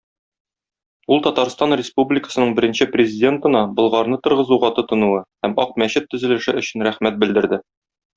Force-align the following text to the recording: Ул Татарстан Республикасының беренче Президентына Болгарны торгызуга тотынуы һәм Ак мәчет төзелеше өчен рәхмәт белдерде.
Ул 1.15 1.19
Татарстан 1.25 1.75
Республикасының 1.81 2.55
беренче 2.59 2.87
Президентына 2.95 3.61
Болгарны 3.79 4.17
торгызуга 4.29 4.71
тотынуы 4.79 5.21
һәм 5.47 5.55
Ак 5.65 5.77
мәчет 5.83 6.09
төзелеше 6.15 6.57
өчен 6.63 6.87
рәхмәт 6.89 7.21
белдерде. 7.25 7.61